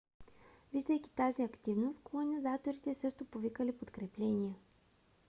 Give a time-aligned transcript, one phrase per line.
[0.73, 4.55] виждайки тази активност колонизаторите също повикали подкрепление